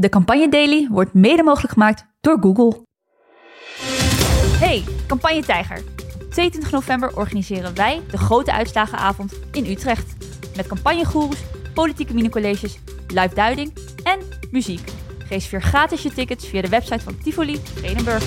[0.00, 2.86] De Campagne Daily wordt mede mogelijk gemaakt door Google.
[4.58, 5.82] Hey, Campagne Tijger.
[6.30, 10.16] 22 november organiseren wij de grote uitslagenavond in Utrecht.
[10.56, 11.42] Met campagnegoeroes,
[11.74, 12.78] politieke minicolleges,
[13.08, 14.18] live duiding en
[14.50, 14.92] muziek.
[15.28, 18.24] Reserveer gratis je tickets via de website van Tivoli Vredenburg.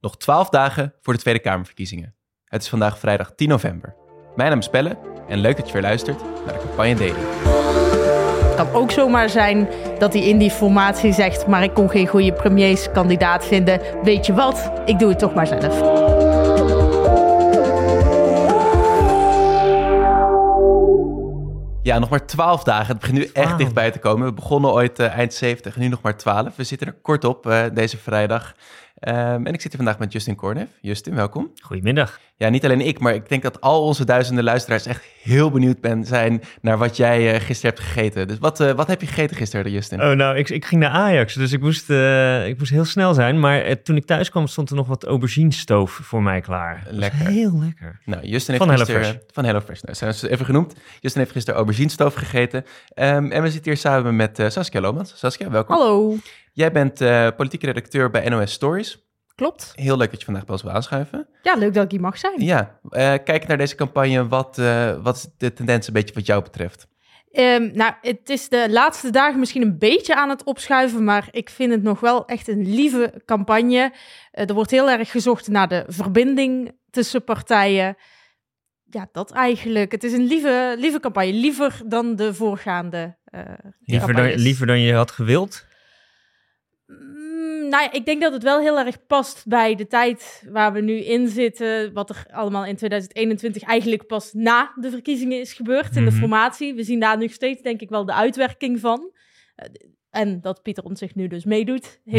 [0.00, 2.14] Nog 12 dagen voor de Tweede Kamerverkiezingen.
[2.44, 3.94] Het is vandaag vrijdag 10 november.
[4.36, 4.98] Mijn naam is Pelle
[5.28, 7.45] en leuk dat je weer luistert naar de Campagne Daily.
[8.56, 9.68] Het kan ook zomaar zijn
[9.98, 13.80] dat hij in die formatie zegt: Maar ik kon geen goede premierskandidaat vinden.
[14.02, 14.70] Weet je wat?
[14.84, 15.80] Ik doe het toch maar zelf.
[21.82, 22.86] Ja, nog maar 12 dagen.
[22.86, 24.26] Het begint nu echt dichtbij te komen.
[24.26, 26.56] We begonnen ooit eh, eind 70, nu nog maar 12.
[26.56, 28.54] We zitten er kort op eh, deze vrijdag.
[28.98, 30.68] Ehm, en ik zit hier vandaag met Justin Kornef.
[30.80, 31.50] Justin, welkom.
[31.62, 32.20] Goedemiddag.
[32.36, 35.80] Ja, niet alleen ik, maar ik denk dat al onze duizenden luisteraars echt heel benieuwd
[35.80, 38.28] ben, zijn naar wat jij uh, gisteren hebt gegeten.
[38.28, 40.02] Dus wat, uh, wat heb je gegeten gisteren, Justin?
[40.02, 43.14] Oh, nou, ik, ik ging naar Ajax, dus ik moest, uh, ik moest heel snel
[43.14, 43.40] zijn.
[43.40, 46.86] Maar toen ik thuis kwam, stond er nog wat aubergine-stoof voor mij klaar.
[46.90, 47.26] Lekker.
[47.26, 48.00] Heel lekker.
[48.04, 49.02] Nou, Justin heeft van gisteren...
[49.02, 49.24] HelloFresh.
[49.32, 49.80] Van HelloFresh.
[49.80, 50.74] Nou, zijn ze even genoemd.
[51.00, 52.64] Justin heeft gisteren aubergine-stoof gegeten.
[52.94, 55.12] Um, en we zitten hier samen met Saskia Lomans.
[55.18, 55.76] Saskia, welkom.
[55.76, 56.16] Hallo.
[56.56, 56.98] Jij bent
[57.36, 59.04] politieke redacteur bij NOS Stories.
[59.34, 59.72] Klopt.
[59.74, 61.28] Heel leuk dat je vandaag bij ons wil aanschuiven.
[61.42, 62.42] Ja, leuk dat ik hier mag zijn.
[62.42, 64.28] Ja, uh, kijk naar deze campagne.
[64.28, 66.86] Wat, uh, wat is de tendens een beetje wat jou betreft?
[67.32, 71.50] Um, nou, het is de laatste dagen misschien een beetje aan het opschuiven, maar ik
[71.50, 73.92] vind het nog wel echt een lieve campagne.
[73.92, 77.96] Uh, er wordt heel erg gezocht naar de verbinding tussen partijen.
[78.90, 79.92] Ja, dat eigenlijk.
[79.92, 81.32] Het is een lieve, lieve campagne.
[81.32, 83.16] Liever dan de voorgaande
[83.84, 85.65] liever dan, liever dan je had gewild?
[87.70, 90.80] Nou ja, ik denk dat het wel heel erg past bij de tijd waar we
[90.80, 91.92] nu in zitten.
[91.92, 96.20] Wat er allemaal in 2021 eigenlijk pas na de verkiezingen is gebeurd in de Mhm.
[96.20, 96.74] formatie.
[96.74, 99.10] We zien daar nog steeds, denk ik, wel de uitwerking van.
[99.56, 99.66] Uh,
[100.10, 102.18] en dat Pieter Omtzigt zich nu dus meedoet, he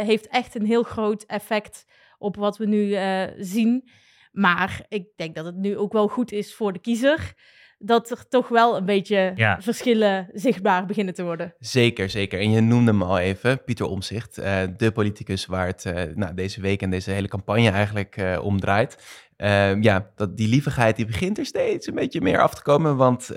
[0.00, 1.84] uh, heeft echt een heel groot effect
[2.18, 3.88] op wat we nu uh, zien.
[4.32, 7.34] Maar ik denk dat het nu ook wel goed is voor de kiezer
[7.84, 9.60] dat er toch wel een beetje Ja.
[9.60, 11.54] verschillen zichtbaar beginnen te worden.
[11.58, 12.40] Zeker, zeker.
[12.40, 16.34] En je noemde hem al even, Pieter Omzicht, uh, de politicus waar het uh, nou,
[16.34, 18.96] deze week en deze hele campagne eigenlijk uh, om draait.
[19.80, 23.30] ja, dat, die lievigheid die begint er steeds een beetje meer af te komen, want...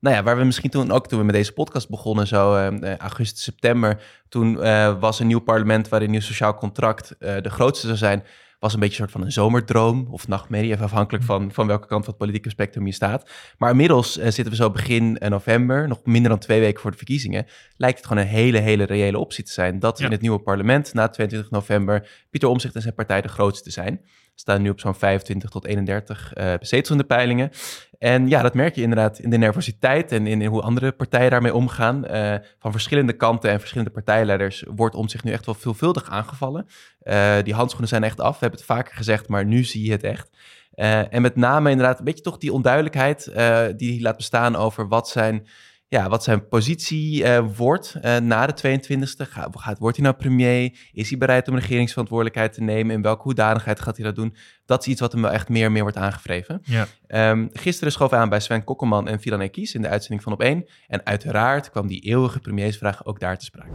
[0.00, 3.42] nou ja, waar we misschien toen ook toen we met deze podcast begonnen, zo augustus,
[3.42, 4.54] september, toen
[5.00, 8.24] was een nieuw parlement waarin een nieuw sociaal contract de grootste zou zijn,
[8.58, 11.86] was een beetje een soort van een zomerdroom of nachtmerrie, even afhankelijk van, van welke
[11.86, 13.30] kant van het politieke spectrum je staat.
[13.58, 16.90] Maar inmiddels uh, zitten we zo begin uh, november, nog minder dan twee weken voor
[16.90, 17.46] de verkiezingen,
[17.76, 20.04] lijkt het gewoon een hele, hele reële optie te zijn dat Ja.
[20.04, 24.00] in het nieuwe parlement na 22 november Pieter Omzicht en zijn partij de grootste zijn.
[24.38, 27.50] Staan nu op zo'n 25 tot 31 uh, zetels peilingen.
[27.98, 31.54] En ja, dat merk je inderdaad in de nervositeit en in, hoe andere partijen daarmee
[31.54, 32.04] omgaan.
[32.10, 36.66] Uh, van verschillende kanten en verschillende partijleiders wordt om zich nu echt wel veelvuldig aangevallen.
[37.02, 38.32] Uh, die handschoenen zijn echt af.
[38.32, 40.30] We hebben het vaker gezegd, maar nu zie je het echt.
[40.74, 43.32] Uh, en met name inderdaad een beetje toch die onduidelijkheid
[43.76, 45.46] die laat bestaan over wat zijn,
[45.88, 49.30] ja, wat zijn positie uh, wordt na de 22e.
[49.30, 50.78] Gaat, gaat, wordt hij nou premier?
[50.92, 52.94] Is hij bereid om regeringsverantwoordelijkheid te nemen?
[52.94, 54.36] In welke hoedanigheid gaat hij dat doen?
[54.64, 56.62] Dat is iets wat hem wel echt meer en meer wordt aangevreven.
[56.64, 56.86] Ja.
[57.30, 60.40] Um, gisteren schoof hij aan bij Sven Kokkelman en Filan Ekies in de uitzending van
[60.40, 60.70] Op1.
[60.86, 63.68] En uiteraard kwam die eeuwige premiersvraag ook daar te sprake.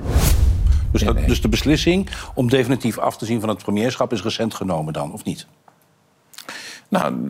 [0.92, 4.54] Dus, dat, dus de beslissing om definitief af te zien van het premierschap is recent
[4.54, 5.48] genomen dan, of niet?
[6.90, 7.30] Nou,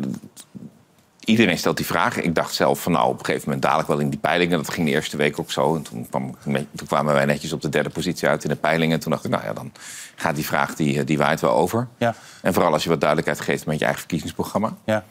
[1.26, 2.22] iedereen stelt die vraag.
[2.22, 4.58] Ik dacht zelf van nou, op een gegeven moment dadelijk wel in die peilingen.
[4.58, 5.76] Dat ging de eerste week ook zo.
[5.76, 8.94] En toen, kwam, toen kwamen wij netjes op de derde positie uit in de peilingen.
[8.94, 9.72] En toen dacht ik, nou ja, dan
[10.16, 11.88] gaat die vraag, die, die waait wel over.
[11.98, 12.16] Ja.
[12.42, 14.76] En vooral als je wat duidelijkheid geeft met je eigen verkiezingsprogramma.
[14.86, 15.04] Ja.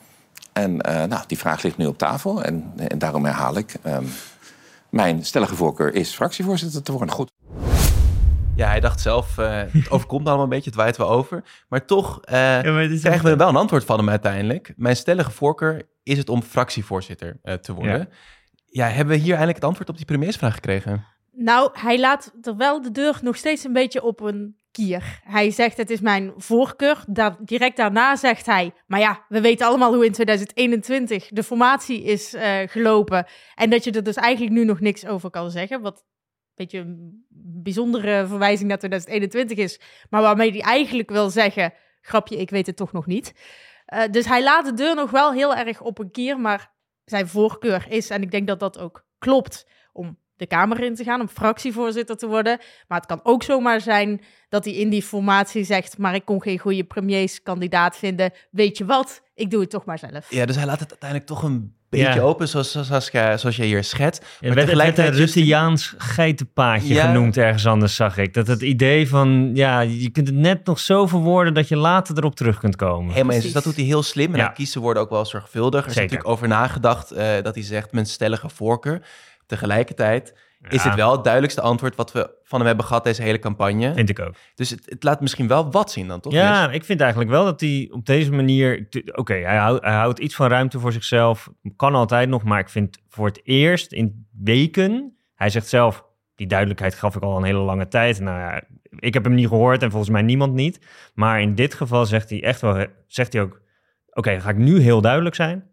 [0.52, 2.42] En uh, nou, die vraag ligt nu op tafel.
[2.42, 3.74] En, en daarom herhaal ik...
[3.86, 4.12] Um,
[4.90, 7.14] mijn stellige voorkeur is fractievoorzitter te worden.
[7.14, 7.30] Goed.
[8.60, 11.42] Ja, hij dacht zelf, uh, het overkomt allemaal een beetje, het waait wel over.
[11.68, 14.72] Maar toch uh, ja, maar krijgen we wel een antwoord van hem uiteindelijk.
[14.76, 17.98] Mijn stellige voorkeur is het om fractievoorzitter uh, te worden.
[17.98, 18.86] Ja.
[18.86, 18.94] ja.
[18.94, 21.04] hebben we hier eindelijk het antwoord op die premiersvraag gekregen?
[21.32, 25.20] Nou, hij laat er wel de deur nog steeds een beetje op een kier.
[25.24, 27.04] Hij zegt, het is mijn voorkeur.
[27.06, 32.02] Da direct daarna zegt hij, maar ja, we weten allemaal hoe in 2021 de formatie
[32.02, 33.26] is uh, gelopen.
[33.54, 35.80] En dat je er dus eigenlijk nu nog niks over kan zeggen.
[35.80, 36.04] Wat
[36.54, 37.24] beetje een
[37.62, 39.80] bijzondere verwijzing naar 2021 is.
[40.10, 43.34] Maar waarmee hij eigenlijk wil zeggen, grapje, ik weet het toch nog niet.
[43.94, 46.72] Uh, dus hij laat de deur nog wel heel erg op een kier, maar
[47.04, 51.04] zijn voorkeur is, en ik denk dat dat ook klopt, om de Kamer in te
[51.04, 52.58] gaan, om fractievoorzitter te worden.
[52.88, 56.42] Maar het kan ook zomaar zijn dat hij in die formatie zegt, maar ik kon
[56.42, 58.30] geen goede premierskandidaat vinden.
[58.50, 59.22] Weet je wat?
[59.34, 60.26] Ik doe het toch maar zelf.
[60.30, 62.20] Ja, dus hij laat het uiteindelijk toch een beetje Ja.
[62.20, 64.20] open, zoals, zoals, Saskia- zoals je hier schetst.
[64.22, 67.06] Het Maar werd, het werd een tegelijkertijd geitenpaadje Ja.
[67.06, 68.34] genoemd ergens anders, zag ik.
[68.34, 72.16] Dat het idee van, ja, je kunt het net nog zo verwoorden dat je later
[72.18, 73.12] erop terug kunt komen.
[73.12, 73.42] Helemaal eens.
[73.44, 73.52] Dus Precies.
[73.52, 74.32] dat doet hij heel slim.
[74.32, 74.44] En Ja.
[74.44, 75.80] daar kiezen worden ook wel zorgvuldig.
[75.82, 76.02] Er is Zeker.
[76.10, 79.02] natuurlijk over nagedacht eh, dat hij zegt mijn stellige voorkeur.
[79.50, 80.34] Tegelijkertijd
[80.68, 83.94] is dit wel het duidelijkste antwoord wat we van hem hebben gehad deze hele campagne.
[83.94, 84.34] Vind ik ook.
[84.54, 86.32] Dus het, het laat misschien wel wat zien dan, toch?
[86.32, 88.88] Ja, ik vind eigenlijk wel dat hij op deze manier...
[89.14, 91.50] Oké, hij, houdt, hij houdt iets van ruimte voor zichzelf.
[91.76, 95.14] Kan altijd nog, maar ik vind voor het eerst in weken...
[95.34, 96.04] Hij zegt zelf,
[96.34, 98.20] die duidelijkheid gaf ik al een hele lange tijd.
[98.20, 98.62] Nou ja,
[98.98, 100.86] ik heb hem niet gehoord en volgens mij niemand niet.
[101.14, 102.86] Maar in dit geval zegt hij echt wel...
[103.06, 103.60] Zegt hij ook,
[104.10, 105.69] oké, ga ik nu heel duidelijk zijn.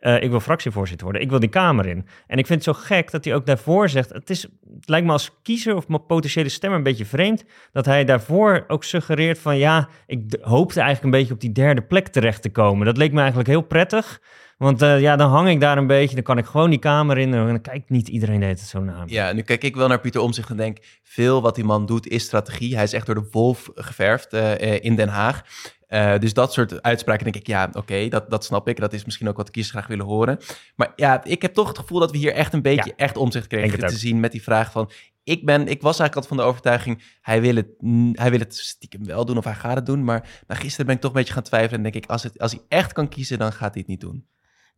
[0.00, 1.22] Eh, ik wil fractievoorzitter worden.
[1.22, 2.06] Ik wil die Kamer in.
[2.26, 4.12] En ik vind het zo gek dat hij ook daarvoor zegt...
[4.12, 7.44] Het, is, het lijkt me als kiezer of mijn potentiële stemmer een beetje vreemd...
[7.72, 9.58] dat hij daarvoor ook suggereert van...
[9.58, 12.86] ja, ik hoopte eigenlijk een beetje op die derde plek terecht te komen.
[12.86, 14.20] Dat leek me eigenlijk heel prettig.
[14.58, 16.14] Want eh, ja, dan hang ik daar een beetje...
[16.14, 17.34] dan kan ik gewoon die Kamer in...
[17.34, 19.02] en dan kijkt niet iedereen deed het zo naar.
[19.06, 20.78] Ja, nu kijk ik wel naar Pieter Omzicht en denk...
[21.02, 22.74] veel wat die man doet is strategie.
[22.74, 25.42] Hij is echt door de wolf geverfd eh, in Den Haag.
[25.90, 28.80] Eh, dus dat soort uitspraken denk ik, ja, oké, dat, dat snap ik.
[28.80, 30.38] Dat is misschien ook wat de kiezers graag willen horen.
[30.76, 33.46] Maar ja, ik heb toch het gevoel dat we hier echt een beetje echt omzicht
[33.46, 33.90] kregen te ook.
[33.90, 34.90] zien met die vraag van...
[35.24, 37.68] Ik, ben, ik was eigenlijk altijd van de overtuiging, hij wil, het,
[38.12, 40.04] hij wil het stiekem wel doen of hij gaat het doen.
[40.04, 42.38] Maar nou, gisteren ben ik toch een beetje gaan twijfelen en denk ik, als, het,
[42.38, 44.26] als hij echt kan kiezen, dan gaat hij het niet doen.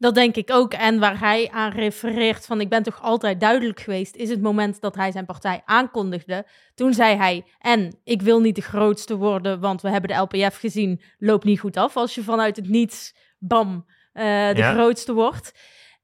[0.03, 0.73] Dat denk ik ook.
[0.73, 4.81] En waar hij aan refereert van ik ben toch altijd duidelijk geweest, is het moment
[4.81, 6.47] dat hij zijn partij aankondigde.
[6.75, 10.59] Toen zei hij, en ik wil niet de grootste worden, want we hebben de LPF
[10.59, 14.73] gezien, loopt niet goed af als je vanuit het niets, bam, eh, de Ja.
[14.73, 15.53] grootste wordt.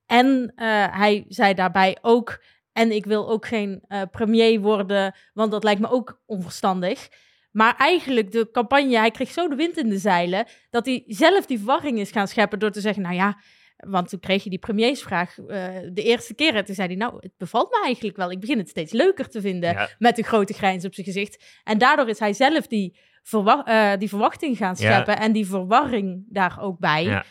[0.06, 2.43] En eh, hij zei daarbij ook,
[2.73, 7.09] en ik wil ook geen eh, premier worden, want dat lijkt me ook onverstandig.
[7.51, 11.47] Maar eigenlijk de campagne, hij kreeg zo de wind in de zeilen, dat hij zelf
[11.47, 13.39] die verwarring is gaan scheppen door te zeggen, nou ja,
[13.87, 15.47] want toen kreeg je die premiersvraag eh,
[15.93, 16.55] de eerste keer.
[16.55, 18.31] En toen zei hij, nou, het bevalt me eigenlijk wel.
[18.31, 19.89] Ik begin het steeds leuker te vinden Ja.
[19.99, 21.45] met een grote grijns op zijn gezicht.
[21.65, 24.93] En daardoor is hij zelf die, verwa- eh, die verwachting gaan Ja.
[24.93, 25.19] scheppen.
[25.19, 27.05] En die verwarring daar ook bij.
[27.05, 27.25] Ja.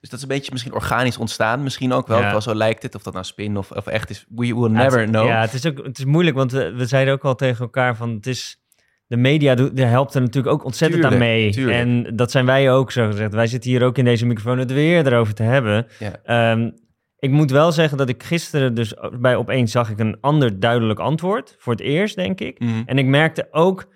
[0.00, 1.62] Dus dat is een beetje misschien organisch ontstaan.
[1.62, 2.30] Misschien ook wel, Ja.
[2.30, 2.94] wel zo lijkt het.
[2.94, 4.24] Of dat nou spin of, of echt is.
[4.28, 5.26] We will Ja, never het, know.
[5.26, 7.96] Ja, het is ook het is moeilijk, want we, we zeiden ook al tegen elkaar
[7.96, 8.60] van het is
[9.08, 11.50] de media helpt er natuurlijk ook ontzettend Tuurlijk, aan mee.
[11.50, 11.76] tuurlijk.
[11.78, 13.32] En dat zijn wij ook zo gezegd.
[13.34, 15.86] Wij zitten hier ook in deze microfoon het weer erover te hebben.
[15.98, 16.12] Ja.
[16.24, 16.70] Ehm,
[17.18, 20.98] ik moet wel zeggen dat ik gisteren dus bij opeens zag ik een ander duidelijk
[20.98, 22.58] antwoord voor het eerst, denk ik.
[22.58, 22.82] Mhm.
[22.86, 23.88] En ik merkte ook,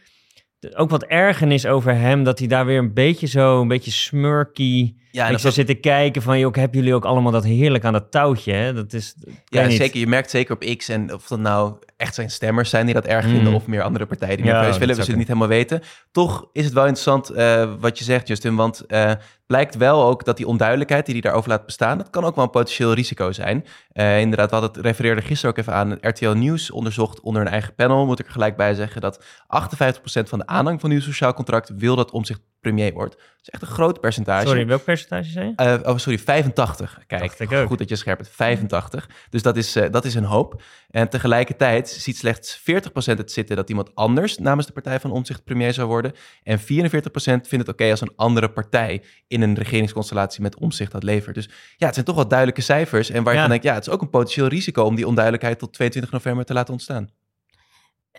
[0.74, 4.94] ook wat ergernis over hem, dat hij daar weer een beetje zo, een beetje smurky.
[5.12, 7.92] Ja, en ik zou zitten kijken van, joh, hebben jullie ook allemaal dat heerlijk aan
[7.92, 8.52] dat touwtje?
[8.52, 8.72] Hè?
[8.74, 9.14] Dat is,
[9.44, 9.76] Ja, niet.
[9.76, 10.00] zeker.
[10.00, 13.04] Je merkt zeker op X en of dat nou echt zijn stemmers zijn die dat
[13.06, 13.30] erg Mm.
[13.30, 14.96] vinden of meer andere partijen die Ja, nerveus willen.
[14.96, 15.82] We zullen het niet helemaal weten.
[16.12, 19.12] Toch is het wel interessant eh, wat je zegt, Justin, want eh
[19.46, 22.44] blijkt wel ook dat die onduidelijkheid die hij daarover laat bestaan, dat kan ook wel
[22.44, 23.64] een potentieel risico zijn.
[23.92, 25.98] Eh, inderdaad, we hadden het refereerde gisteren ook even aan.
[26.00, 30.28] RTL Nieuws onderzocht onder een eigen panel, moet ik er gelijk bij zeggen, dat 58%
[30.28, 33.14] van de aanhang van uw sociaal contract wil dat omzicht premier wordt.
[33.16, 34.46] Dat is echt een groot percentage.
[34.46, 35.52] Sorry, welk percentage zei je?
[35.56, 36.98] Eh, oh, sorry, 85.
[37.06, 38.30] Kijk, goed dat je scherp bent.
[38.30, 39.08] 85.
[39.30, 40.62] Dus dat is, eh, dat is een hoop.
[40.90, 45.44] En tegelijkertijd ziet slechts 40% het zitten dat iemand anders namens de Partij van Omzicht
[45.44, 46.12] premier zou worden.
[46.42, 51.02] En 44% vindt het oké als een andere partij in een regeringsconstellatie met omzicht dat
[51.02, 51.34] levert.
[51.34, 53.10] Dus ja, het zijn toch wel duidelijke cijfers.
[53.10, 53.44] En waar je Ja.
[53.44, 56.44] van denkt, ja, het is ook een potentieel risico om die onduidelijkheid tot 22 november
[56.44, 57.10] te laten ontstaan.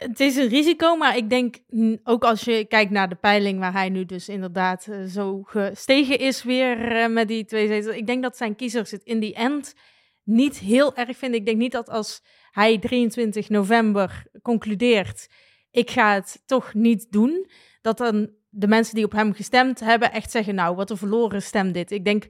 [0.03, 1.55] Het is een risico, maar ik denk
[2.03, 6.19] ook als je kijkt naar de peiling waar hij nu dus inderdaad eh, zo gestegen
[6.19, 7.95] is weer eh, met die twee zetels.
[7.95, 9.74] Ik denk dat zijn kiezers het in die end
[10.24, 11.39] niet heel erg vinden.
[11.39, 15.27] Ik denk niet dat als hij 23 november concludeert,
[15.72, 17.50] ik ga het toch niet doen,
[17.81, 21.41] dat dan de mensen die op hem gestemd hebben echt zeggen, nou, wat een verloren
[21.41, 21.91] stem dit.
[21.91, 22.27] Ik denk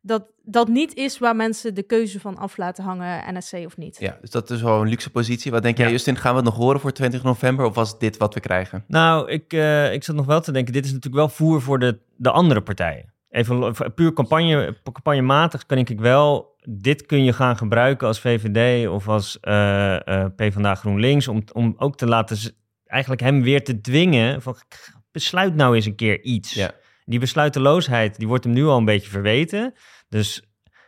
[0.00, 3.96] dat dat niet is waar mensen de keuze van af laten hangen, NSC of niet.
[4.00, 5.50] Ja, dus dat is wel een luxe positie.
[5.50, 5.92] Wat denk jij, Ja.
[5.92, 6.16] Justin?
[6.16, 7.64] Gaan we het nog horen voor 20 november?
[7.64, 8.84] Of was dit wat we krijgen?
[8.86, 11.78] Nou, ik, eh, ik zat nog wel te denken, dit is natuurlijk wel voer voor
[11.78, 13.12] de, de andere partijen.
[13.30, 19.08] Even puur campagne, campagnematig kan ik wel, dit kun je gaan gebruiken als VVD of
[19.08, 22.38] als eh eh PvdA GroenLinks, om, om ook te laten,
[22.86, 26.54] eigenlijk hem weer te dwingen van, "K- besluit nou eens een keer iets.
[26.54, 26.70] Ja.
[27.08, 29.74] Die besluiteloosheid, die wordt hem nu al een beetje verweten.
[30.08, 30.42] Dus,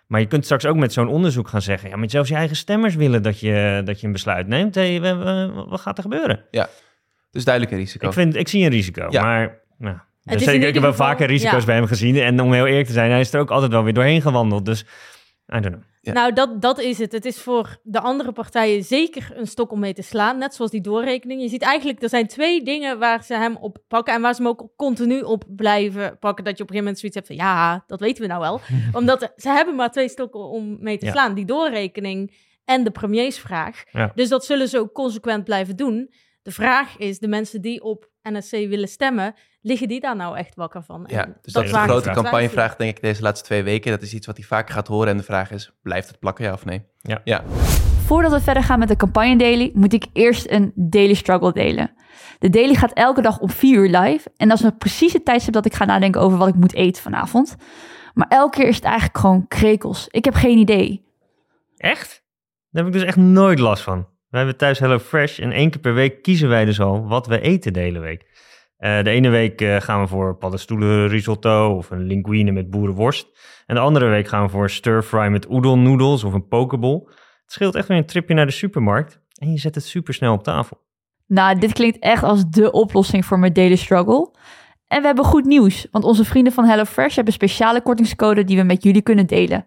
[0.07, 2.57] maar je kunt straks ook met zo'n onderzoek gaan zeggen, ja, maar zelfs je eigen
[2.57, 4.75] stemmers willen dat je, dat je een besluit neemt.
[4.75, 6.45] Hey, we- we- wat gaat er gebeuren?
[7.31, 8.07] Dus duidelijk een risico.
[8.07, 9.23] Ik, vind, ik zie een risico, Ja.
[9.23, 9.59] maar...
[9.79, 11.67] Nou, Het is zeker, ik heb wel vaker risico's ja.
[11.67, 12.17] bij hem gezien.
[12.17, 14.65] En om heel eerlijk te zijn, hij is er ook altijd wel weer doorheen gewandeld.
[14.65, 15.83] Dus, I don't know.
[16.02, 16.12] Ja.
[16.12, 17.12] Nou, dat, dat is het.
[17.12, 20.38] Het is voor de andere partijen zeker een stok om mee te slaan.
[20.38, 21.42] Net zoals die doorrekening.
[21.42, 24.14] Je ziet eigenlijk, er zijn twee dingen waar ze hem op pakken.
[24.14, 26.45] En waar ze hem ook continu op blijven pakken.
[26.45, 28.61] Dat je op een gegeven moment zoiets hebt van, ja, dat weten we nou wel.
[29.00, 31.12] Omdat ze hebben maar twee stokken om mee te Ja.
[31.12, 31.35] slaan.
[31.35, 33.83] Die doorrekening en de premiersvraag.
[33.90, 34.12] Ja.
[34.14, 36.12] Dus dat zullen ze ook consequent blijven doen.
[36.42, 40.55] De vraag is, de mensen die op NSC willen stemmen, liggen die daar nou echt
[40.55, 41.05] wakker van?
[41.07, 43.90] Ja, En dus dat is de maakt grote campagnevraag, denk ik, deze laatste twee weken.
[43.90, 45.09] Dat is iets wat hij vaker gaat horen.
[45.09, 46.83] En de vraag is, blijft het plakken, ja of nee?
[47.00, 47.21] Ja.
[47.25, 47.45] ja.
[48.05, 51.90] Voordat we verder gaan met de campagne daily, moet ik eerst een daily struggle delen.
[52.38, 54.31] De daily gaat elke dag om 4 uur live.
[54.37, 56.75] En dat is nog precies het tijdstip dat ik ga nadenken over wat ik moet
[56.75, 57.57] eten vanavond.
[58.14, 60.07] Maar elke keer is het eigenlijk gewoon krekels.
[60.09, 61.05] Ik heb geen idee.
[61.76, 62.23] Echt?
[62.71, 64.09] Daar heb ik dus echt nooit last van.
[64.29, 67.26] We hebben thuis Hello Fresh en één keer per week kiezen wij dus al wat
[67.26, 68.26] we eten de hele week.
[68.80, 73.26] Eh, de ene week eh, gaan we voor paddenstoelen risotto of een linguine met boerenworst.
[73.66, 77.02] En de andere week gaan we voor stir-fry met udon noodles of een pokeball.
[77.42, 80.32] Het scheelt echt weer een tripje naar de supermarkt en je zet het super snel
[80.32, 80.80] op tafel.
[81.26, 84.30] Nou, dit klinkt echt als de oplossing voor mijn daily struggle.
[84.87, 88.56] En we hebben goed nieuws, want onze vrienden van HelloFresh hebben een speciale kortingscode die
[88.56, 89.66] we met jullie kunnen delen.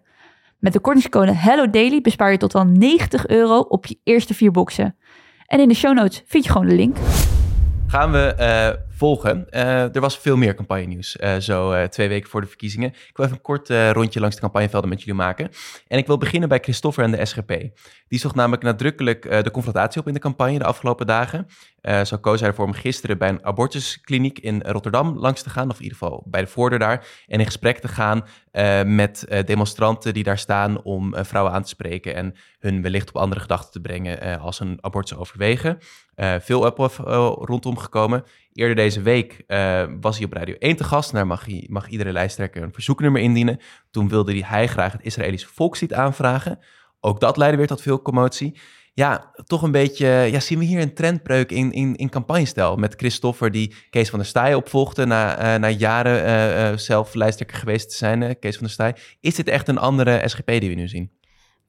[0.58, 4.96] Met de kortingscode HelloDaily bespaar je tot wel 90 euro op je eerste vier boxen.
[5.46, 6.96] En in de show notes vind je gewoon de link.
[7.86, 9.50] Gaan we eh, volgen.
[9.50, 12.88] Eh, er was veel meer campagne-nieuws, eh, zo eh, twee weken voor de verkiezingen.
[12.88, 15.50] Ik wil even een kort rondje langs de campagnevelden met jullie maken.
[15.88, 17.48] En ik wil beginnen bij Christoffer en de SGP.
[18.08, 21.46] Die zocht namelijk nadrukkelijk de confrontatie op in de campagne de afgelopen dagen.
[22.04, 25.76] Zo koos hij ervoor om gisteren bij een abortuskliniek in Rotterdam langs te gaan, of
[25.76, 28.24] in ieder geval bij de voordeur daar, en in gesprek te gaan
[28.86, 33.40] met demonstranten die daar staan om vrouwen aan te spreken en hun wellicht op andere
[33.40, 35.78] gedachten te brengen als een abortus overwegen.
[36.40, 36.98] Veel ophef
[37.38, 38.24] rondom gekomen.
[38.54, 41.12] Eerder deze week eh, was hij op Radio 1 te gast.
[41.12, 43.60] Daar mag, mag iedere lijsttrekker een verzoeknummer indienen.
[43.90, 46.58] Toen wilde hij, graag het Israëlische volkslied aanvragen.
[47.00, 48.58] Ook dat leidde weer tot veel commotie.
[48.92, 52.76] Ja, toch een beetje, ja, zien we hier een trendbreuk in, in, in campagnestijl.
[52.76, 57.56] Met Christoffer die Kees van der Staaij opvolgde na, eh, na jaren eh, zelf lijsttrekker
[57.56, 58.96] geweest te zijn, Kees van der Staaij.
[59.20, 61.10] Is dit echt een andere SGP die we nu zien?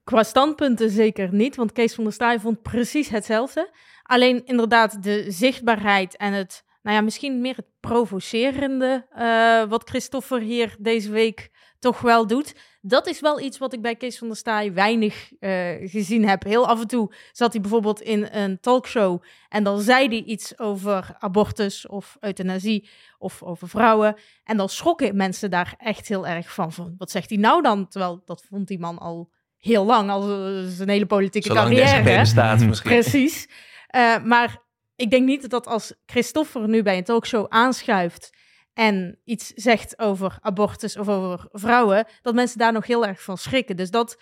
[0.03, 3.71] Qua standpunten zeker niet, want Kees van der Staaij vond precies hetzelfde.
[4.03, 10.39] Alleen inderdaad de zichtbaarheid en het, nou ja, misschien meer het provocerende eh, wat Christopher
[10.39, 12.55] hier deze week toch wel doet.
[12.81, 16.43] Dat is wel iets wat ik bij Kees van der Staaij weinig eh, gezien heb.
[16.43, 20.59] Heel af en toe zat hij bijvoorbeeld in een talkshow en dan zei hij iets
[20.59, 24.15] over abortus of euthanasie of over vrouwen.
[24.43, 26.71] En dan schrokken mensen daar echt heel erg van.
[26.71, 27.87] van wat zegt hij nou dan?
[27.87, 31.87] Terwijl dat vond die man al heel lang, al eh, zijn hele politieke Zolang carrière.
[31.87, 32.91] SGP bestaat misschien.
[32.91, 33.49] Precies.
[33.87, 34.63] Eh, maar
[34.95, 38.29] ik denk niet dat als Christopher nu bij een talkshow aanschuift
[38.73, 43.37] en iets zegt over abortus of over vrouwen, dat mensen daar nog heel erg van
[43.37, 43.75] schrikken.
[43.75, 44.21] Dus dat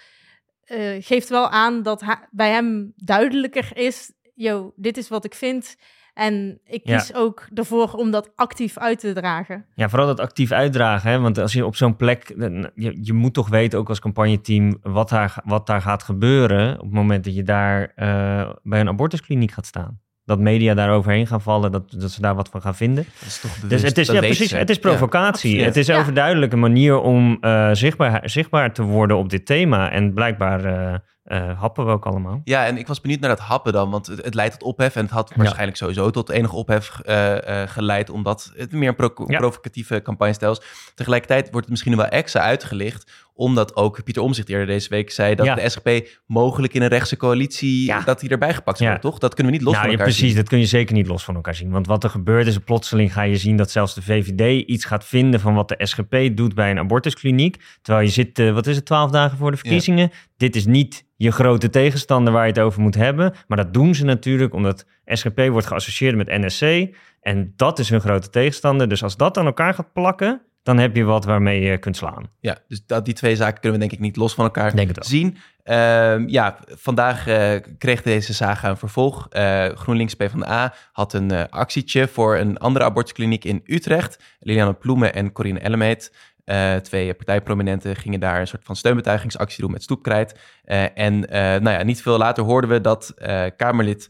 [0.64, 5.76] eh, geeft wel aan dat bij hem duidelijker is, yo, dit is wat ik vind.
[6.14, 6.98] En ik Ja.
[6.98, 9.66] kies ook ervoor om dat actief uit te dragen.
[9.76, 11.12] Ja, vooral dat actief uitdragen.
[11.12, 11.20] Hè?
[11.20, 12.28] Want als je op zo'n plek.
[12.76, 16.74] Je, je moet toch weten, ook als campagneteam, wat daar, wat daar gaat gebeuren.
[16.74, 20.02] op het moment dat je daar eh, bij een abortuskliniek gaat staan.
[20.26, 23.06] Dat media daar overheen gaan vallen, dat, dat ze daar wat van gaan vinden.
[23.20, 25.64] Dat is toch Dus het is, dat ja, precies, het is provocatie.
[25.64, 26.00] het is Ja.
[26.00, 29.92] overduidelijk een manier om eh, zichtbaar, zichtbaar te worden op dit thema.
[29.92, 32.42] En blijkbaar eh, eh, happen we ook allemaal.
[32.44, 34.96] Ja, en ik was benieuwd naar dat happen dan, want het, het leidt tot ophef.
[34.96, 35.36] En het had Ja.
[35.38, 39.38] waarschijnlijk sowieso tot enige ophef eh, eh, geleid, omdat het meer een pro- Ja.
[39.38, 40.62] provocatieve campagnestijl is.
[40.96, 45.36] Tegelijkertijd wordt het misschien wel extra uitgelicht, omdat ook Pieter Omzicht eerder deze week zei
[45.36, 45.56] dat Ja.
[45.56, 48.02] de SGP mogelijk in een rechtse coalitie, Ja.
[48.02, 49.18] dat hij erbij gepakt worden, toch?
[49.18, 50.42] Dat kunnen we niet los nou, van ja, elkaar precies, zien.
[50.42, 51.70] dat kun je zeker niet los van elkaar zien.
[51.70, 55.06] Want wat er gebeurt is, plotseling ga je zien dat zelfs de VVD iets gaat
[55.06, 57.58] vinden van wat de SGP doet bij een abortuskliniek.
[57.82, 60.12] Terwijl je zit, eh, wat is het, twaalf dagen voor de verkiezingen.
[60.38, 63.34] Dit is niet je grote tegenstander waar je het over moet hebben.
[63.48, 66.96] Maar dat doen ze natuurlijk omdat SGP wordt geassocieerd met NSC.
[67.22, 68.90] En dat is hun grote tegenstander.
[68.90, 72.30] Dus als dat aan elkaar gaat plakken, dan heb je wat waarmee je kunt slaan.
[72.40, 74.92] Ja, dus dat, die twee zaken kunnen we denk ik niet los van elkaar Denk
[75.00, 75.38] zien.
[75.64, 79.28] Ehm, ja, vandaag eh, kreeg deze saga een vervolg.
[79.30, 84.20] Eh, GroenLinks PvdA had een eh, actietje voor een andere abortuskliniek in Utrecht.
[84.40, 89.72] Liliane Ploemen en Corine Ellemeet, eh, twee partijprominenten, gingen daar een soort van steunbetuigingsactie doen
[89.72, 90.40] met stoepkrijt.
[90.64, 93.14] Eh, en eh, nou ja, niet veel later hoorden we dat
[93.58, 94.10] Kamerlid,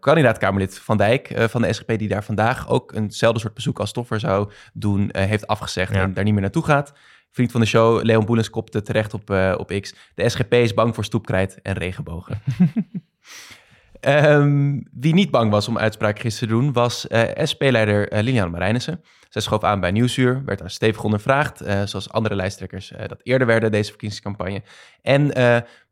[0.00, 4.20] kandidaat-Kamerlid Van Dijk van de SGP, die daar vandaag ook eenzelfde soort bezoek als Stoffer
[4.20, 6.02] zou doen, heeft afgezegd Ja.
[6.02, 6.92] en daar niet meer naartoe gaat.
[7.30, 9.94] Vriend van de show, Leon Boelens, kopte terecht op, op X.
[10.14, 12.40] De SGP is bang voor stoepkrijt en regenbogen.
[14.04, 18.50] Ehm, wie niet bang was om uitspraak gisteren te doen, was uh, SP-leider uh, Liliane
[18.50, 19.00] Marijnissen.
[19.28, 23.46] Zij schoof aan bij Nieuwsuur, werd daar stevig ondervraagd, uh, zoals andere lijsttrekkers dat eerder
[23.46, 24.62] werden deze verkiezingscampagne.
[25.02, 25.32] En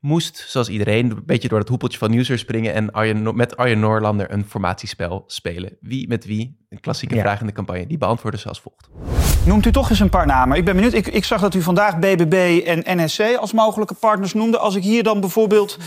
[0.00, 3.80] moest, zoals iedereen, een beetje door het hoepeltje van Nieuwsuur springen en Arjen, met Arjen
[3.80, 5.76] Noorlander een formatiespel spelen.
[5.80, 6.66] Wie met wie?
[6.68, 7.86] Een klassieke vraag in de campagne.
[7.86, 8.88] Die beantwoorden ze als volgt.
[9.46, 10.56] Noemt u toch eens een paar namen.
[10.56, 10.92] Ik ben benieuwd.
[10.92, 14.58] Ik, ik zag dat u vandaag BBB en NSC als mogelijke partners noemde.
[14.58, 15.78] Als ik hier dan bijvoorbeeld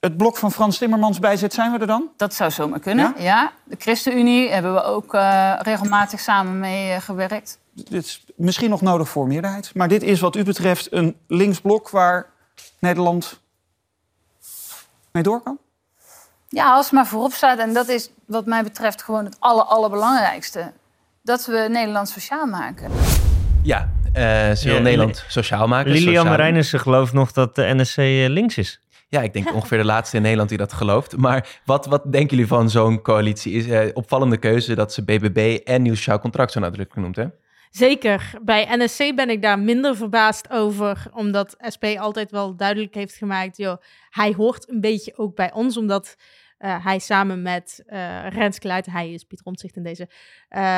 [0.00, 2.08] het blok van Frans Timmermans bijzet, zijn we er dan?
[2.16, 3.52] Dat zou zomaar kunnen, ja.
[3.64, 7.58] De ChristenUnie hebben we ook uh, regelmatig samen mee uh, gewerkt.
[7.72, 9.74] Dit is misschien nog nodig voor meerderheid.
[9.74, 12.26] Maar dit is wat u betreft een linksblok waar
[12.78, 13.40] Nederland
[15.10, 15.58] mee door kan?
[16.48, 17.58] Ja, als het maar voorop staat.
[17.58, 20.72] En dat is wat mij betreft gewoon het aller, allerbelangrijkste.
[21.22, 22.90] Dat we Nederland sociaal maken.
[23.62, 24.12] Ja, uh,
[24.54, 25.90] ze wil Nederland sociaal maken.
[25.90, 27.96] Lilian Marijnissen gelooft nog dat de NSC
[28.28, 28.80] links is.
[29.08, 31.16] Ja, ik denk ongeveer de laatste in Nederland die dat gelooft.
[31.16, 33.52] Maar wat, wat denken jullie van zo'n coalitie?
[33.52, 37.26] Is uh, opvallende keuze dat ze BBB en Nieuw Sociaal Contract zo nadrukkelijk noemt, hè?
[37.70, 38.32] Zeker.
[38.42, 43.56] Bij NSC ben ik daar minder verbaasd over, omdat SP altijd wel duidelijk heeft gemaakt,
[43.56, 43.76] joh,
[44.10, 46.16] hij hoort een beetje ook bij ons, omdat
[46.58, 50.08] uh, hij samen met uh, Renske Leijten, hij is Pieter Omtzigt in deze,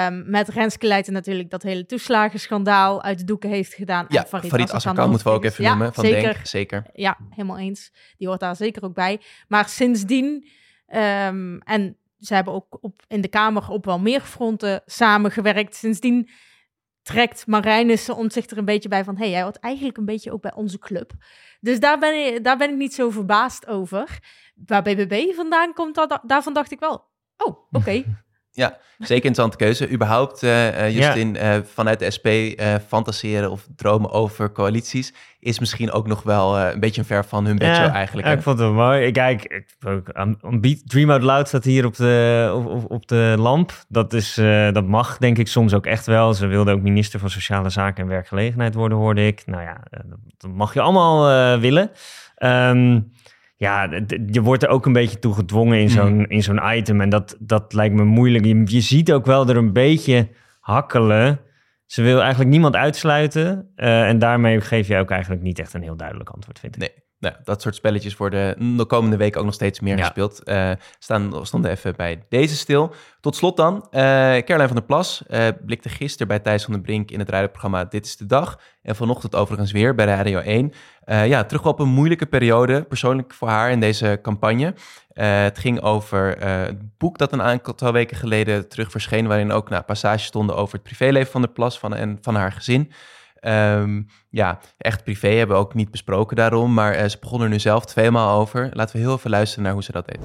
[0.07, 4.07] um, met Leijten natuurlijk dat hele toeslagenschandaal uit de doeken heeft gedaan.
[4.09, 6.33] Ja, Farid, Farid moeten we ook even ja, noemen, van zeker.
[6.33, 6.87] Denk, zeker.
[6.93, 7.93] Ja, helemaal eens.
[8.17, 9.21] Die hoort daar zeker ook bij.
[9.49, 10.49] Maar sindsdien,
[10.89, 16.29] um, en ze hebben ook op, in de Kamer op wel meer fronten samengewerkt, sindsdien
[17.03, 19.15] trekt Marijnissen om zich er een beetje bij van...
[19.15, 21.13] hé, hey, jij hoort eigenlijk een beetje ook bij onze club.
[21.61, 24.19] Dus daar ben ik, daar ben ik niet zo verbaasd over.
[24.67, 27.05] Waar BBB vandaan komt, daarvan dacht ik wel...
[27.37, 28.05] oh, oké.
[28.61, 29.91] Ja, zeker interessante keuze.
[29.91, 31.57] Überhaupt, uh, Justin, ja.
[31.57, 36.59] uh, vanuit de SP uh, fantaseren of dromen over coalities is misschien ook nog wel
[36.59, 38.27] een beetje een ver van hun bedshow ja, eigenlijk.
[38.27, 39.11] Ja, ik vond het mooi.
[39.11, 39.65] Kijk,
[40.85, 43.73] Dream Out Loud staat hier op de, op, op de lamp.
[43.89, 44.35] Dat, is,
[44.73, 46.35] dat mag denk ik soms ook echt wel.
[46.35, 49.43] Ze wilde ook minister van Sociale Zaken en Werkgelegenheid worden, hoorde ik.
[49.47, 49.81] Nou ja,
[50.39, 51.91] dat mag je allemaal willen.
[52.39, 53.13] Um,
[53.61, 53.89] ja,
[54.27, 56.25] je wordt er ook een beetje toe gedwongen in zo'n mm.
[56.29, 57.01] in zo'n item.
[57.01, 58.45] En dat, dat lijkt me moeilijk.
[58.45, 60.29] Je, je, ziet ook wel er een beetje
[60.61, 61.41] hakkelen.
[61.87, 63.73] Ze wil eigenlijk niemand uitsluiten.
[63.77, 66.81] Uh, en daarmee geef je ook eigenlijk niet echt een heel duidelijk antwoord, vind ik.
[66.81, 66.91] Nee.
[67.21, 70.41] Nou, dat soort spelletjes worden de komende week ook nog steeds meer gespeeld.
[70.45, 72.95] Uh, staan, stonden even bij deze stil.
[73.21, 76.83] Tot slot dan, uh, Caroline van der Plas uh, blikte gisteren bij Thijs van der
[76.83, 78.61] Brink in het radioprogramma Dit is de Dag.
[78.83, 80.73] En vanochtend overigens weer bij Radio 1.
[81.05, 84.75] ja, terug op een moeilijke periode, persoonlijk voor haar in deze campagne.
[85.15, 89.27] het ging over het boek dat een aantal weken geleden terug verscheen...
[89.27, 92.53] waarin ook nou, passages stonden over het privéleven van der Plas van, en van haar
[92.53, 92.93] gezin...
[93.43, 96.75] Um, ja, echt privé hebben we ook niet besproken daarom.
[96.75, 98.71] Maar uh, ze begonnen er nu zelf tweemaal over.
[98.73, 100.19] Laten we heel even luisteren naar hoe ze dat deed.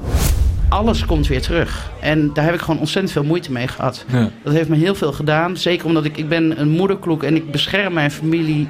[0.69, 1.91] Alles komt weer terug.
[2.01, 4.06] En daar heb ik gewoon ontzettend veel moeite mee gehad.
[4.08, 4.30] Ja.
[4.43, 5.58] Dat heeft me heel veel gedaan.
[5.58, 8.69] Zeker omdat ik, ik ben een moederkloek en ik bescherm mijn familie.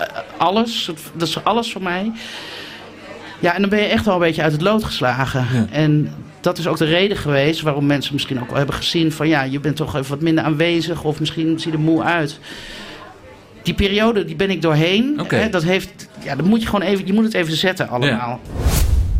[0.00, 0.90] Uh, alles.
[1.14, 2.12] Dat is alles voor mij.
[3.38, 5.46] Ja, en dan ben je echt wel een beetje uit het lood geslagen.
[5.52, 5.66] Ja.
[5.70, 9.28] En dat is ook de reden geweest waarom mensen misschien ook wel hebben gezien van
[9.28, 12.38] ja, je bent toch even wat minder aanwezig of misschien zie je er moe uit
[13.62, 15.20] die periode die ben ik doorheen.
[15.28, 18.40] Hè, dat heeft, ja, dan moet je gewoon even, je moet het even zetten allemaal.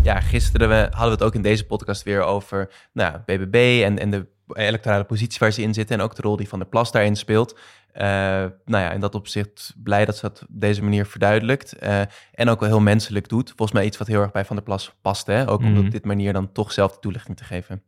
[0.02, 3.98] Ja, gisteren we, hadden we het ook in deze podcast weer over nou, BBB en,
[3.98, 5.98] en de electorale positie waar ze in zitten.
[5.98, 7.58] En ook de rol die Van der Plas daarin speelt.
[7.96, 11.74] Uh, nou ja, in dat opzicht blij dat ze dat op deze manier verduidelijkt.
[11.82, 12.00] Uh,
[12.32, 13.48] en ook wel heel menselijk doet.
[13.48, 15.26] Volgens mij iets wat heel erg bij Van der Plas past.
[15.26, 15.48] Hè?
[15.48, 15.90] Ook om op mhm.
[15.90, 17.82] dit manier dan toch zelf de toelichting te geven.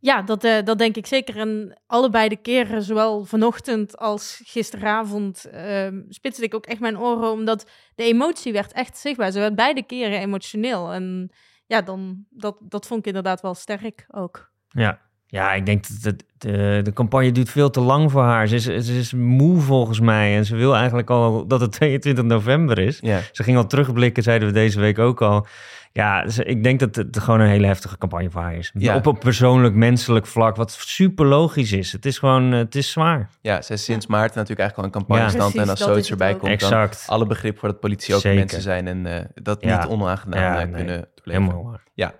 [0.00, 1.36] Ja, dat, uh, dat denk ik zeker.
[1.36, 7.30] En allebei de keren, zowel vanochtend als gisteravond, uh, spitste ik ook echt mijn oren,
[7.30, 9.30] omdat de emotie werd echt zichtbaar.
[9.30, 10.92] Ze werd beide keren emotioneel.
[10.92, 11.30] En
[11.66, 14.52] ja, dan, dat, dat vond ik inderdaad wel sterk ook.
[14.68, 18.48] Ja, ja ik denk dat de, de campagne duurt veel te lang voor haar.
[18.48, 22.24] Ze is, ze is moe volgens mij en ze wil eigenlijk al dat het 22
[22.24, 22.98] november is.
[23.00, 23.20] Ja.
[23.32, 25.46] Ze ging al terugblikken, zeiden we deze week ook al.
[25.92, 28.70] Ja, ik denk dat het gewoon een hele heftige campagne voor haar is.
[28.74, 28.96] Ja.
[28.96, 31.92] Op een persoonlijk, menselijk vlak, wat super logisch is.
[31.92, 33.30] Het is gewoon, het is zwaar.
[33.40, 35.54] Ja, ze is sinds maart natuurlijk eigenlijk al een campagnestand.
[35.54, 35.62] Ja.
[35.62, 37.04] en als zoiets erbij komt, exact.
[37.06, 38.38] dan alle begrip voor dat politie ook Zeker.
[38.38, 41.42] mensen zijn en uh, dat niet onaangenaam ja, uh, kunnen doorleven.
[41.42, 41.82] Helemaal waar.
[41.94, 42.14] Ja.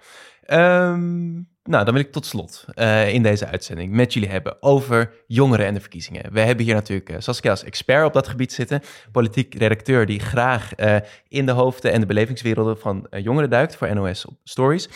[0.91, 5.13] Um, nou, dan wil ik tot slot uh, in deze uitzending met jullie hebben over
[5.27, 6.33] jongeren en de verkiezingen.
[6.33, 8.81] We hebben hier natuurlijk uh, Saskia als expert op dat gebied zitten,
[9.13, 10.97] politiek redacteur die graag uh,
[11.29, 14.89] in de hoofden en de belevingswerelden van jongeren duikt voor NOS op Stories.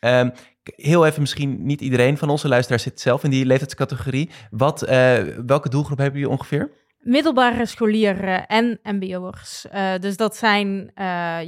[0.00, 0.32] Um,
[0.64, 4.30] heel even, misschien niet iedereen van onze luisteraars zit zelf in die leeftijdscategorie.
[4.50, 4.80] Wat,
[5.46, 6.70] welke doelgroep hebben jullie ongeveer?
[6.98, 9.66] Middelbare scholieren en mbo'ers.
[10.00, 10.90] dus dat zijn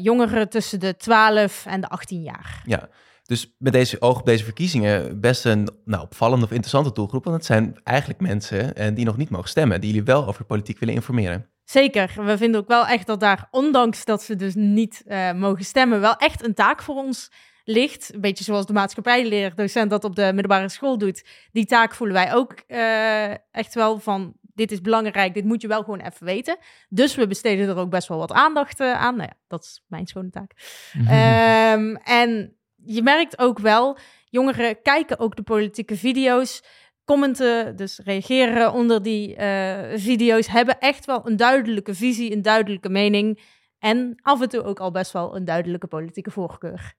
[0.03, 2.63] jongeren tussen de 12 en de 18 jaar.
[2.65, 2.89] Ja,
[3.31, 7.25] Dus met deze oog op deze verkiezingen best een nou, opvallende of interessante doelgroep.
[7.25, 10.45] Want het zijn eigenlijk mensen eh, die nog niet mogen stemmen, die jullie wel over
[10.45, 11.47] politiek willen informeren.
[11.65, 12.13] Zeker.
[12.25, 16.01] We vinden ook wel echt dat daar, ondanks dat ze dus niet eh, mogen stemmen,
[16.01, 17.31] wel echt een taak voor ons
[17.65, 18.15] ligt.
[18.15, 21.25] Een beetje zoals de maatschappijleerdocent dat op de middelbare school doet.
[21.53, 25.69] Die taak voelen wij ook eh, echt wel van, dit is belangrijk, dit moet je
[25.69, 26.57] wel gewoon even weten.
[26.89, 29.17] Dus we besteden er ook best wel wat aandacht eh, aan.
[29.17, 30.53] Nou ja, dat is mijn schone taak.
[31.09, 36.63] Ehm, en je merkt ook wel, jongeren kijken ook de politieke video's
[37.05, 42.89] commenten, dus reageren onder die eh, video's, hebben echt wel een duidelijke visie, een duidelijke
[42.89, 43.41] mening.
[43.79, 46.95] En af en toe ook al best wel een duidelijke politieke voorkeur.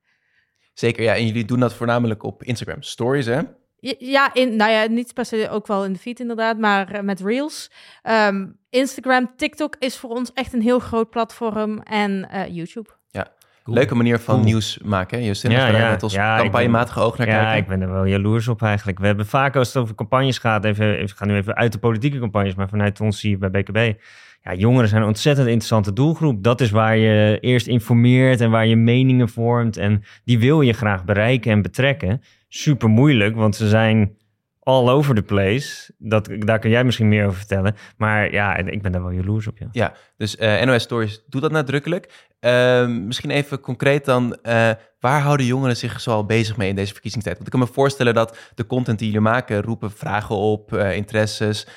[0.74, 1.16] Zeker, ja.
[1.16, 3.42] En jullie doen dat voornamelijk op Instagram Stories, hè?
[4.00, 7.02] Ja, in, nou ja, niet per se ook wel in de feed inderdaad, maar uh,
[7.02, 7.72] met Reels.
[8.04, 12.90] Um, Instagram, TikTok is voor ons echt een heel groot platform en uh, YouTube.
[13.66, 14.46] Leuke manier van cool.
[14.46, 15.26] nieuws maken, hè?
[15.26, 15.52] Justin?
[15.52, 15.90] Ja, ja.
[15.90, 17.52] met ons ja, campagnematige oog naar ja, kijken.
[17.52, 19.00] Ja, ik ben er wel jaloers op eigenlijk.
[19.00, 21.78] We hebben vaak als het over campagnes gaat, even, ik ga nu even uit de
[21.78, 23.94] politieke campagnes, maar vanuit ons hier bij BKB.
[24.44, 26.44] Ja, jongeren zijn een ontzettend interessante doelgroep.
[26.44, 29.78] Dat is waar je eerst informeert en waar je meningen vormt.
[29.78, 32.22] En die wil je graag bereiken en betrekken.
[32.50, 34.16] Super moeilijk, want ze zijn
[34.64, 35.94] all over the place.
[35.98, 37.76] Dat, daar kun jij misschien meer over vertellen.
[37.98, 39.58] Maar ja, ik ben daar wel jaloers op.
[39.58, 42.30] Ja, ja dus uh, NOS Stories doet dat nadrukkelijk.
[42.40, 44.70] Uh, misschien even concreet dan, uh,
[45.00, 47.38] waar houden jongeren zich zoal bezig mee in deze verkiezingstijd?
[47.38, 50.96] Want ik kan me voorstellen dat de content die jullie maken roepen vragen op, uh,
[50.96, 51.68] interesses.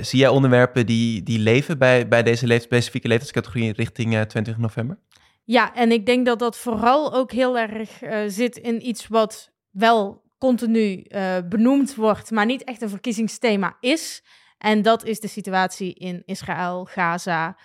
[0.00, 4.98] zie jij onderwerpen die, die leven bij, bij deze leef, specifieke leeftijdscategorie richting 20 november?
[5.44, 7.90] Ja, en ik denk dat dat vooral ook heel erg
[8.26, 14.22] zit in iets wat wel continu uh, benoemd wordt, maar niet echt een verkiezingsthema is.
[14.58, 17.56] En dat is de situatie in Israël, Gaza,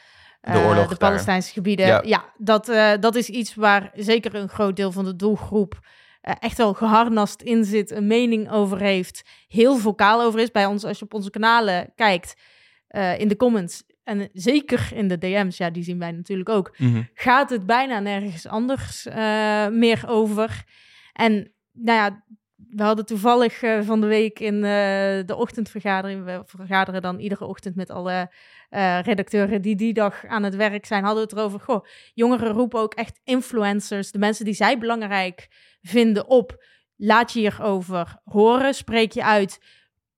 [0.41, 1.85] de, uh, de Palestijnse gebieden.
[1.85, 5.79] Ja, ja dat, uh, dat is iets waar zeker een groot deel van de doelgroep
[6.21, 10.51] echt wel geharnast in zit, een mening over heeft, heel vocaal over is.
[10.51, 12.35] Bij ons, als je op onze kanalen kijkt,
[13.17, 16.93] in de comments en zeker in de DM's, ja, die zien wij natuurlijk ook, mm
[16.93, 17.09] -hmm.
[17.13, 19.07] gaat het bijna nergens anders
[19.71, 20.63] meer over.
[21.13, 22.23] En nou ja,
[22.57, 24.61] we hadden toevallig uh, van de week in uh,
[25.25, 28.31] de ochtendvergadering, we vergaderen dan iedere ochtend met alle
[28.69, 32.51] uh, redacteuren die die dag aan het werk zijn, hadden we het erover, goh, jongeren
[32.51, 35.47] roepen ook echt influencers, de mensen die zij belangrijk
[35.81, 36.65] vinden op,
[36.95, 39.59] laat je hierover horen, spreek je uit,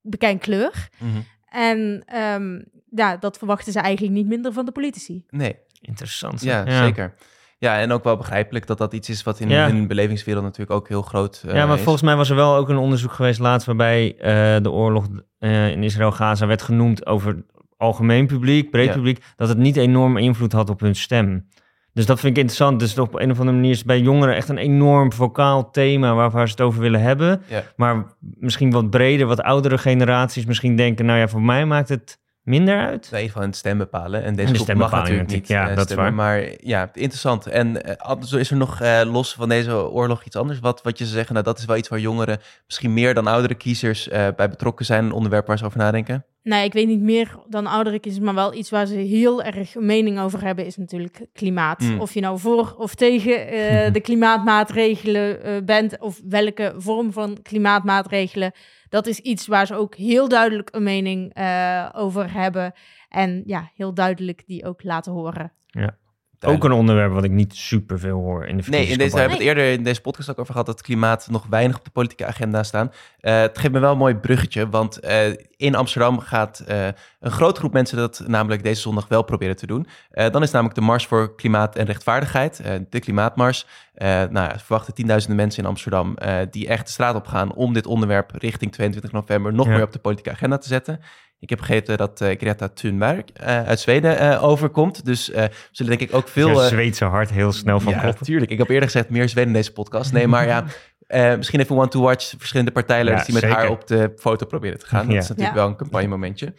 [0.02, 0.90] bekijk kleur.
[0.98, 1.26] Mm -hmm.
[1.50, 5.24] En um, ja, dat verwachten ze eigenlijk niet minder van de politici.
[5.30, 5.56] Nee.
[5.82, 6.42] Interessant.
[6.42, 7.14] Ja, ja, zeker.
[7.60, 9.68] Ja, en ook wel begrijpelijk dat dat iets is wat in, ja.
[9.68, 11.82] in hun belevingswereld natuurlijk ook heel groot uh, Ja, maar is.
[11.82, 15.08] volgens mij was er wel ook een onderzoek geweest laatst waarbij uh, de oorlog
[15.40, 17.44] uh, in Israël-Gaza werd genoemd over
[17.78, 18.94] algemeen publiek, breed ja.
[18.94, 21.48] publiek, dat het niet enorm invloed had op hun stem.
[21.94, 22.80] Dus dat vind ik interessant.
[22.80, 26.32] Dus op een of andere manier is bij jongeren echt een enorm vocaal thema waar,
[26.32, 27.42] waar ze het over willen hebben.
[27.48, 27.64] Ja.
[27.76, 32.20] Maar misschien wat breder, wat oudere generaties misschien denken, nou ja, voor mij maakt het
[32.44, 33.08] minder uit?
[33.12, 34.24] Nee, van het stem bepalen.
[34.24, 36.06] En deze En de groep mag natuurlijk niet ja, eh, dat is stemmen.
[36.06, 36.14] waar.
[36.14, 37.48] Maar ja, interessant.
[37.48, 40.60] En anders is er nog eh, los van deze oorlog iets anders?
[40.60, 43.28] Wat, wat je zou zeggen, nou, dat is wel iets waar jongeren misschien meer dan
[43.28, 45.06] oudere kiezers eh, bij betrokken zijn.
[45.06, 46.26] Een onderwerp waar ze over nadenken.
[46.44, 49.76] Nee, ik weet niet meer dan oudere kiezers, maar wel iets waar ze heel erg
[49.76, 51.80] een mening over hebben, is natuurlijk klimaat.
[51.80, 52.00] Mm.
[52.00, 57.38] Of je nou voor of tegen eh, de klimaatmaatregelen eh, bent, of welke vorm van
[57.42, 58.52] klimaatmaatregelen.
[58.90, 62.74] Dat is iets waar ze ook heel duidelijk een mening eh, over hebben.
[63.10, 65.52] En ja, heel duidelijk die ook laten horen.
[65.66, 65.98] Ja.
[66.46, 69.20] Ook een onderwerp wat ik niet super veel hoor in de Nee, in deze, we
[69.20, 71.84] hebben het eerder in deze podcast ook over gehad dat het klimaat nog weinig op
[71.84, 72.92] de politieke agenda staan.
[73.22, 76.86] Uh, het geeft me wel een mooi bruggetje, want uh, in Amsterdam gaat uh,
[77.20, 79.88] een grote groep mensen dat namelijk deze zondag wel proberen te doen.
[80.12, 83.66] dan is namelijk de Mars voor Klimaat en Rechtvaardigheid, de Klimaatmars.
[83.96, 86.16] nou, ja, verwachten tienduizenden mensen in Amsterdam
[86.52, 89.72] die echt de straat op gaan om dit onderwerp richting 22 november nog Ja.
[89.74, 91.00] meer op de politieke agenda te zetten.
[91.40, 95.06] Ik heb begrepen dat eh, Greta Thunberg eh, uit Zweden eh, overkomt.
[95.06, 96.62] Dus eh, we zullen denk ik ook veel...
[96.62, 98.20] Eh, Zweedse hart heel snel van ja, kloppen.
[98.20, 98.52] natuurlijk.
[98.52, 100.14] Ik heb eerder gezegd meer Zweden in deze podcast.
[100.14, 100.66] Nee, maar ja,
[101.08, 102.34] eh, misschien even one to watch.
[102.38, 105.06] Verschillende partijleiders Ja, die met haar op de foto proberen te gaan.
[105.06, 105.20] Dat Ja.
[105.20, 105.62] is natuurlijk Ja.
[105.62, 106.54] wel een campagnemomentje.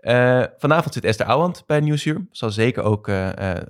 [0.00, 2.26] Eh vanavond zit Esther Ouwand bij Nieuwsuur.
[2.30, 3.06] Zal zeker ook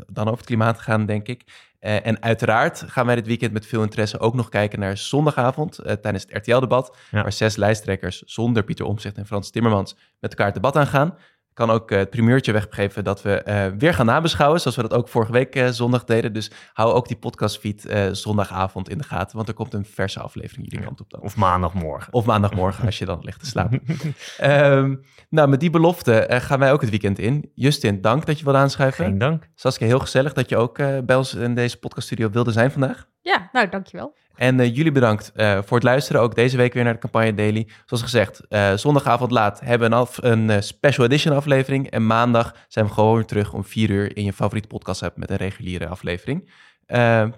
[0.06, 1.42] dan over het klimaat gaan, denk ik.
[1.78, 5.78] Eh, en uiteraard gaan wij dit weekend met veel interesse ook nog kijken naar zondagavond
[5.78, 6.96] eh, tijdens het RTL-debat.
[7.10, 7.22] Ja.
[7.22, 11.16] Waar zes lijsttrekkers zonder Pieter Omtzigt en Frans Timmermans met elkaar het debat aangaan.
[11.56, 14.82] Ik kan ook eh, het primeurtje weggeven dat we eh, weer gaan nabeschouwen, zoals we
[14.82, 16.32] dat ook vorige week eh, zondag deden.
[16.32, 20.20] Dus hou ook die podcastfeed eh zondagavond in de gaten, want er komt een verse
[20.20, 21.20] aflevering jullie kant op dan.
[21.20, 22.12] Of maandagmorgen.
[22.12, 23.82] Of maandagmorgen als je dan ligt te slapen.
[24.38, 24.94] Ehm,
[25.30, 27.50] nou, met die belofte eh, gaan wij ook het weekend in.
[27.54, 29.04] Justin, dank dat je wilde aanschuiven.
[29.04, 29.48] Geen dank.
[29.54, 33.08] Saskia, heel gezellig dat je ook eh, bij ons in deze podcaststudio wilde zijn vandaag.
[33.20, 34.16] Ja, nou, dankjewel.
[34.36, 36.20] En uh, jullie bedankt uh, voor het luisteren.
[36.20, 37.68] Ook deze week weer naar de Campagne Daily.
[37.86, 41.90] Zoals gezegd, uh, zondagavond laat hebben we een, special edition aflevering.
[41.90, 45.16] En maandag zijn we gewoon weer terug om vier uur in je favoriete podcast app
[45.16, 46.50] met een reguliere aflevering.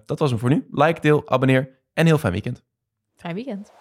[0.06, 0.66] dat was hem voor nu.
[0.70, 2.62] Like, deel, abonneer en heel fijn weekend.
[3.16, 3.72] Fijn weekend.